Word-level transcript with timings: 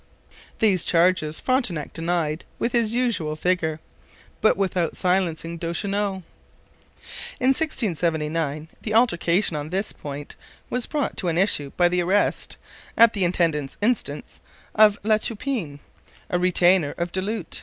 These 0.57 0.83
charges 0.83 1.39
Frontenac 1.39 1.93
denied 1.93 2.43
with 2.57 2.71
his 2.71 2.95
usual 2.95 3.35
vigour, 3.35 3.79
but 4.41 4.57
without 4.57 4.97
silencing 4.97 5.59
Duchesneau. 5.59 6.23
In 7.39 7.49
1679 7.49 8.69
the 8.81 8.95
altercation 8.95 9.55
on 9.55 9.69
this 9.69 9.93
point 9.93 10.35
was 10.71 10.87
brought 10.87 11.17
to 11.17 11.27
an 11.27 11.37
issue 11.37 11.71
by 11.77 11.87
the 11.87 12.01
arrest, 12.01 12.57
at 12.97 13.13
the 13.13 13.23
intendant's 13.23 13.77
instance, 13.79 14.41
of 14.73 14.97
La 15.03 15.17
Toupine, 15.19 15.79
a 16.31 16.39
retainer 16.39 16.95
of 16.97 17.11
Du 17.11 17.21
Lhut. 17.21 17.59